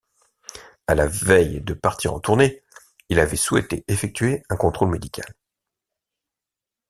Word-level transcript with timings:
À 0.87 0.95
la 0.95 1.05
veille 1.05 1.61
de 1.61 1.75
partir 1.75 2.15
en 2.15 2.19
tournée, 2.19 2.63
il 3.09 3.19
avait 3.19 3.35
souhaité 3.37 3.85
effectuer 3.87 4.41
un 4.49 4.55
contrôle 4.57 4.89
médical. 4.89 5.31